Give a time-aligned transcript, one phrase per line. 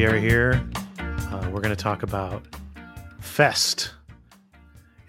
[0.00, 0.66] we are here.
[0.98, 2.42] Uh, we're going to talk about
[3.20, 3.92] Fest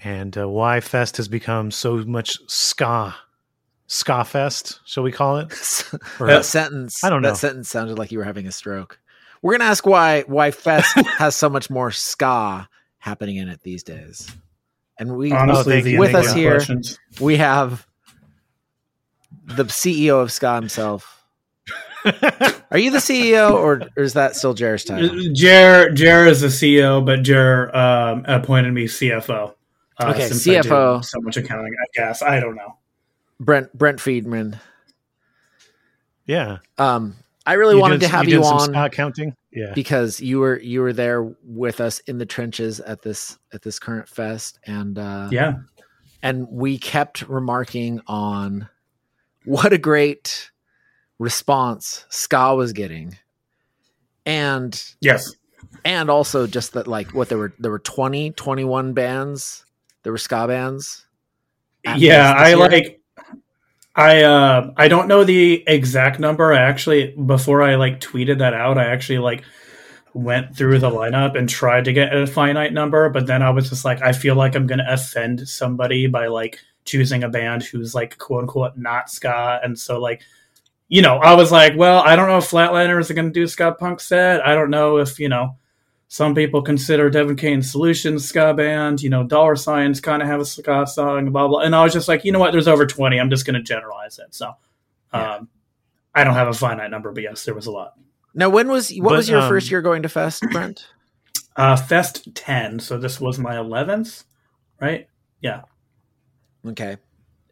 [0.03, 3.15] and uh, why Fest has become so much ska.
[3.87, 5.49] Ska Fest, shall we call it?
[6.19, 7.05] Or- that sentence.
[7.05, 7.29] I don't know.
[7.29, 8.99] That sentence sounded like you were having a stroke.
[9.41, 13.83] We're gonna ask why why Fest has so much more ska happening in it these
[13.83, 14.29] days.
[14.99, 16.99] And we Honestly, thank with us here Questions.
[17.21, 17.87] we have
[19.45, 21.20] the CEO of ska himself.
[22.71, 25.09] Are you the CEO or, or is that still Jared's title?
[25.33, 29.53] Jer Jer is the CEO, but Jer um, appointed me CFO.
[29.99, 31.05] Uh, Okay, since I CFO.
[31.05, 32.23] so much accounting, I guess.
[32.23, 32.77] I don't know.
[33.39, 34.59] Brent Brent Friedman.
[36.25, 36.57] Yeah.
[36.77, 39.35] Um I really You wanted doing- to have you you, on accounting.
[39.51, 39.73] Yeah.
[39.75, 43.79] because you were you were there with us in the trenches at this at this
[43.79, 45.55] current fest and uh Yeah.
[46.23, 48.69] and we kept remarking on
[49.45, 50.51] what a great
[51.21, 53.17] response ska was getting.
[54.25, 55.35] And yes.
[55.85, 59.65] and also just that like what there were there were 20 21 bands?
[60.03, 61.05] There were ska bands?
[61.95, 62.57] Yeah i year.
[62.57, 63.01] like
[63.95, 66.53] i uh i don't know the exact number.
[66.53, 69.43] I actually before i like tweeted that out i actually like
[70.13, 73.69] went through the lineup and tried to get a finite number but then i was
[73.69, 77.93] just like i feel like i'm gonna offend somebody by like choosing a band who's
[77.93, 79.59] like quote unquote not ska.
[79.63, 80.21] And so like
[80.91, 83.47] you know i was like well i don't know if flatliners are gonna do a
[83.47, 85.55] ska punk set i don't know if you know
[86.09, 89.01] some people consider Devon Kane's Solutions ska band.
[89.01, 91.61] You know, Dollar Signs kind of have a ska song, blah blah.
[91.61, 92.51] And I was just like, you know what?
[92.51, 93.17] There's over twenty.
[93.17, 94.35] I'm just going to generalize it.
[94.35, 94.51] So,
[95.13, 95.47] um,
[96.13, 97.93] I don't have a finite number, but yes, there was a lot.
[98.33, 100.85] now when was what But, was your um, first year going to fest brent
[101.55, 102.79] Uh, Fest ten.
[102.81, 104.25] So this was my eleventh,
[104.81, 105.07] right?
[105.39, 105.61] Yeah.
[106.67, 106.97] okay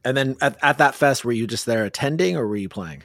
[0.03, 3.03] and then at, at that fest were you just there attending or were you playing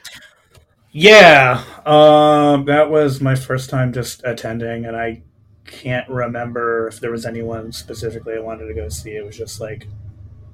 [0.97, 5.23] Yeah, um, that was my first time just attending, and I
[5.65, 9.11] can't remember if there was anyone specifically I wanted to go see.
[9.11, 9.89] It was just like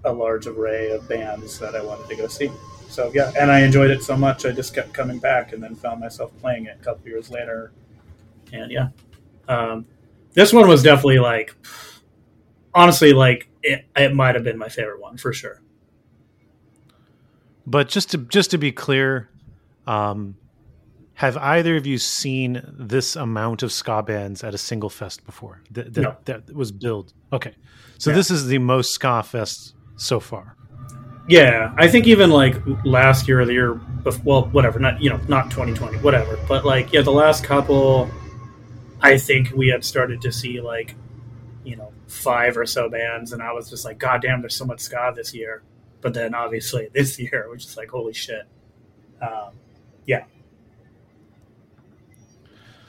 [0.04, 2.50] a large array of bands that I wanted to go see.
[2.90, 5.76] So yeah, and I enjoyed it so much, I just kept coming back, and then
[5.76, 7.72] found myself playing it a couple years later.
[8.52, 8.88] And yeah,
[9.48, 9.86] um,
[10.34, 11.56] this one was definitely like,
[12.74, 15.62] honestly, like it, it might have been my favorite one for sure.
[17.72, 19.30] But just to just to be clear,
[19.88, 20.36] um,
[21.16, 25.62] have either of you seen this amount of ska bands at a single fest before?
[25.72, 26.16] That that, No.
[26.26, 27.14] that was billed.
[27.32, 27.54] Okay,
[27.98, 28.18] so Yeah.
[28.18, 30.56] this is the most ska fest so far.
[31.30, 35.10] Yeah, I think even like last year or the year, bef- well, whatever, not you
[35.10, 38.10] know, not 2020, whatever, but like yeah, the last couple,
[39.02, 40.96] I think we had started to see like,
[41.64, 44.66] you know, five or so bands, and I was just like, God damn, there's so
[44.66, 45.62] much ska this year.
[46.02, 48.46] But then obviously this year, was just like, holy shit.
[49.22, 49.52] Um,
[50.08, 50.24] yeah,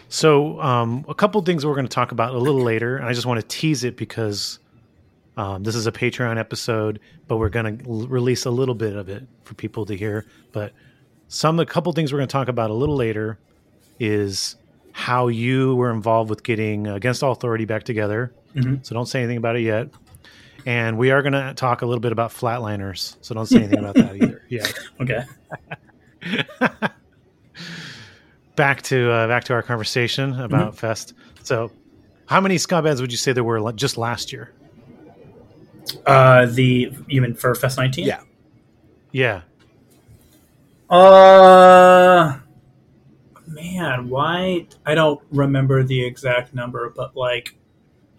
[0.08, 3.12] So, um, a couple things we're going to talk about a little later, and I
[3.12, 4.58] just want to tease it because
[5.36, 8.96] um, this is a Patreon episode, but we're going to l- release a little bit
[8.96, 10.26] of it for people to hear.
[10.52, 10.72] But
[11.28, 13.38] some, a couple things we're going to talk about a little later
[13.98, 14.56] is
[14.92, 18.32] how you were involved with getting Against All Authority back together.
[18.54, 18.84] Mhm.
[18.84, 19.88] So don't say anything about it yet.
[20.66, 23.16] And we are going to talk a little bit about Flatliners.
[23.20, 24.42] So don't say anything about that either.
[24.48, 24.66] Yeah.
[25.00, 25.24] okay.
[28.56, 30.76] back to uh, back to our conversation about Mm-hmm.
[30.76, 31.14] Fest.
[31.42, 31.72] So,
[32.26, 34.52] how many bands would you say there were just last year?
[36.06, 38.06] Uh, the you mean for Fest 19?
[38.06, 38.20] Yeah.
[39.14, 39.42] Yeah,
[40.88, 42.38] Uh,
[43.46, 44.66] man, why?
[44.86, 47.54] I don't remember the exact number, but like,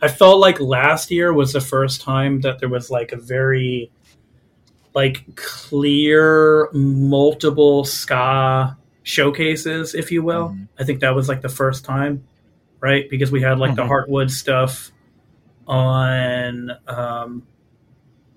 [0.04, 3.90] I felt like last year was the first time that there was like a very,
[4.94, 10.58] like, clear multiple ska showcases, if you will.
[10.78, 12.26] I think that was like the first time,
[12.82, 13.10] right?
[13.10, 13.90] Because we had like the Mhm.
[13.90, 14.92] Heartwood stuff
[15.68, 17.44] on um,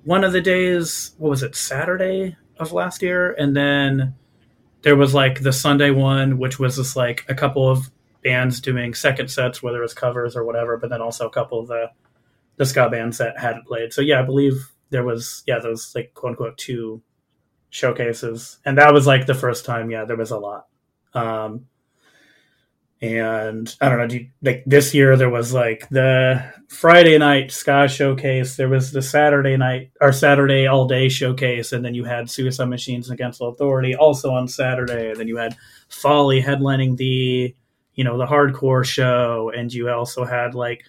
[0.05, 1.15] one of the days.
[1.19, 1.57] What was it?
[1.57, 4.15] Saturday of last year, and then
[4.83, 7.91] there was like the Sunday one, which was just like a couple of
[8.27, 11.61] bands doing second sets, whether it was covers or whatever, but then also a couple
[11.61, 11.91] of the
[12.57, 13.93] the ska bands that hadn't played.
[13.93, 17.03] So yeah, I believe there was yeah those like quote unquote two
[17.71, 19.91] showcases, and that was like the first time.
[19.91, 20.67] Yeah, there was a lot.
[21.15, 21.67] Um,
[23.01, 27.53] and I don't know, do you, like this year there was like the Friday night
[27.53, 32.05] ska showcase, there was the Saturday night or Saturday all day showcase, and then you
[32.05, 35.57] had Suicide Machines Against Authority also on Saturday, and then you had
[35.89, 37.55] Folly headlining the
[37.97, 40.85] you know the hardcore show, and you also had like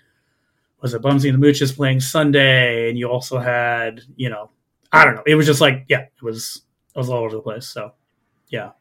[0.81, 4.51] was it Bumsy and the Mooches playing Sunday, and you also had you know
[4.92, 6.62] I don't know, it was just like yeah, it was
[6.95, 7.68] it was all over the place.
[7.68, 7.94] So
[8.50, 8.71] yeah,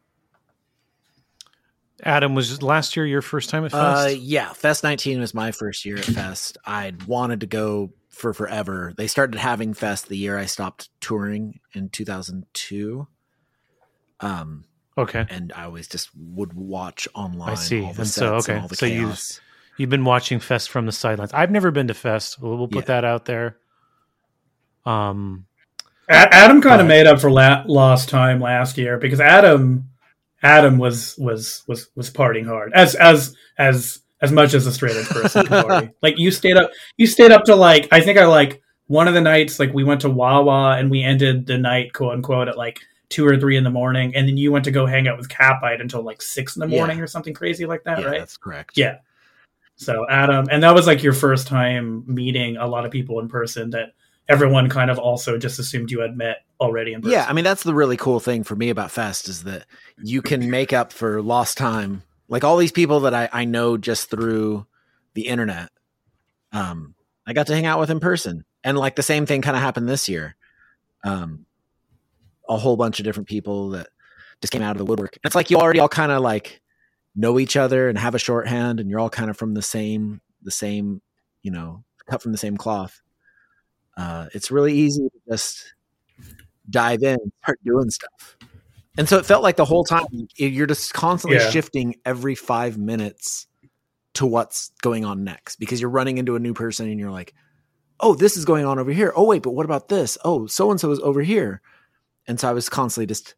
[2.02, 4.18] Adam was last year your first time at Uh, Fest.
[4.18, 6.58] yeah, Fest 19 was my first year at Fest.
[6.66, 8.92] I'd wanted to go for forever.
[8.96, 13.06] They started having Fest the year I stopped touring in 2002.
[14.20, 14.64] Um,
[14.98, 17.50] okay, and I always just would watch online.
[17.50, 17.82] I see.
[17.82, 19.40] all the And so sets okay, all the so you chaos.
[19.76, 21.32] you've been watching Fest from the sidelines.
[21.32, 22.40] I've never been to Fest.
[22.40, 23.00] We'll, we'll put Yeah.
[23.00, 23.56] that out there.
[24.84, 25.46] Um,
[26.08, 29.88] A- Adam kind of made up for la- lost time last year because Adam,
[30.42, 34.96] Adam was was was was partying hard as as as as much as a straight
[34.96, 35.90] edge person can party.
[36.02, 39.14] like you stayed up, you stayed up to like I think I like one of
[39.14, 42.56] the nights like we went to Wawa and we ended the night quote unquote at
[42.56, 42.78] like
[43.08, 45.28] two or three in the morning, and then you went to go hang out with
[45.28, 46.78] Catbite until like six in the Yeah.
[46.78, 48.18] morning or something crazy like that, yeah, right?
[48.18, 48.76] that's correct.
[48.76, 48.98] Yeah.
[49.76, 53.28] So Adam, and that was like your first time meeting a lot of people in
[53.28, 53.92] person that
[54.28, 57.12] everyone kind of also just assumed you had met already in person.
[57.12, 59.66] Yeah, I mean that's the really cool thing for me about Fest is that
[60.02, 62.02] you can make up for lost time.
[62.28, 64.66] Like all these people that I, I know just through
[65.14, 65.70] the internet.
[66.52, 66.94] Um,
[67.26, 68.44] I got to hang out with in person.
[68.64, 70.36] And like the same thing kind of happened this year.
[71.04, 71.46] Um,
[72.48, 73.88] a whole bunch of different people that
[74.40, 75.14] just came out of the woodwork.
[75.16, 76.60] And it's like you already all kind of like
[77.14, 80.20] know each other and have a shorthand and you're all kind of from the same
[80.42, 81.00] the same,
[81.42, 83.00] you know, cut from the same cloth.
[83.96, 85.74] Uh, it's really easy to just
[86.68, 88.36] dive in start doing stuff.
[88.98, 90.06] And so it felt like the whole time
[90.36, 91.50] you're just constantly Yeah.
[91.50, 93.46] shifting every five minutes
[94.14, 97.34] to what's going on next because you're running into a new person and you're like,
[98.00, 99.12] oh, this is going on over here.
[99.16, 100.16] Oh, wait, but what about this?
[100.24, 101.60] Oh, so and so is over here.
[102.28, 103.34] And so I was constantly just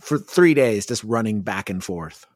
[0.00, 2.26] for three days just running back and forth.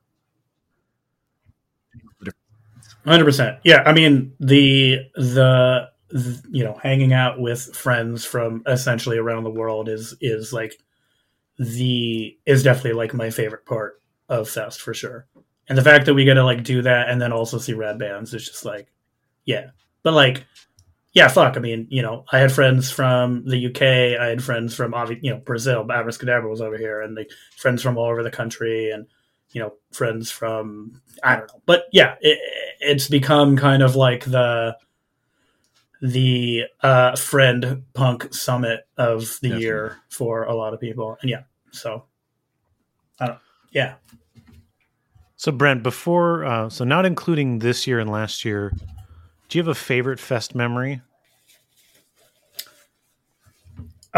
[3.06, 3.58] Hundred percent.
[3.64, 9.44] Yeah, I mean the, the the you know hanging out with friends from essentially around
[9.44, 10.78] the world is is like
[11.58, 15.26] the is definitely like my favorite part of Fest for sure.
[15.68, 17.98] And the fact that we get to like do that and then also see rad
[17.98, 18.92] bands is just like
[19.44, 19.70] yeah.
[20.02, 20.44] But like
[21.18, 21.56] yeah, fuck.
[21.56, 23.82] I mean, you know, I had friends from the UK.
[24.20, 25.84] I had friends from you know Brazil.
[25.84, 29.04] Cadabra was over here, and like friends from all over the country, and
[29.50, 31.60] you know friends from I don't know.
[31.66, 32.38] But yeah, it,
[32.78, 34.76] it's become kind of like the
[36.00, 41.42] the uh, friend punk summit of the year for a lot of people, and yeah,
[41.72, 42.04] so
[43.18, 43.38] I don't.
[43.72, 43.94] Yeah,
[45.34, 48.72] so Brent, before uh, so not including this year and last year,
[49.48, 51.00] do you have a favorite Fest memory?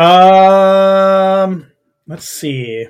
[0.00, 1.66] Um,
[2.06, 2.86] let's see.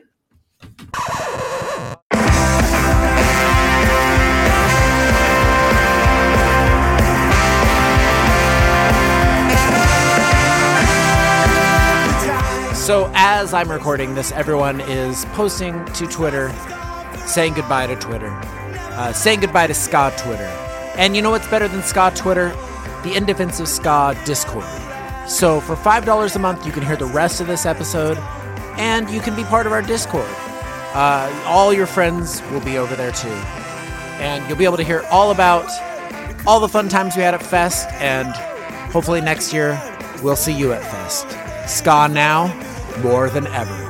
[12.74, 16.52] So as I'm recording this, everyone is posting to Twitter,
[17.26, 20.44] saying goodbye to Twitter, uh, saying goodbye to Ska Twitter.
[20.94, 22.50] And you know what's better than Ska Twitter?
[23.02, 24.89] The In Defense Ska Discord.
[25.30, 28.18] So for $5 a month, you can hear the rest of this episode,
[28.76, 30.28] and you can be part of our Discord.
[30.92, 33.28] Uh, all your friends will be over there too.
[34.18, 35.70] And you'll be able to hear all about
[36.48, 38.34] all the fun times we had at Fest, and
[38.92, 39.80] hopefully next year
[40.20, 41.28] we'll see you at Fest.
[41.68, 42.48] Ska now,
[43.00, 43.89] more than ever.